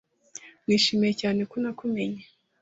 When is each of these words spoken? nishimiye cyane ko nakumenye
nishimiye 0.65 1.13
cyane 1.21 1.41
ko 1.49 1.55
nakumenye 1.63 2.21